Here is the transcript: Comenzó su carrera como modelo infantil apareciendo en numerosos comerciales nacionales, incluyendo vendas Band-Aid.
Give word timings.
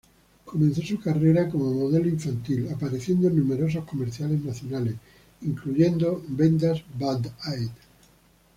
Comenzó 0.45 0.81
su 0.81 0.99
carrera 0.99 1.47
como 1.47 1.71
modelo 1.75 2.09
infantil 2.09 2.67
apareciendo 2.73 3.27
en 3.27 3.37
numerosos 3.37 3.85
comerciales 3.85 4.43
nacionales, 4.43 4.95
incluyendo 5.41 6.23
vendas 6.27 6.81
Band-Aid. 6.97 7.69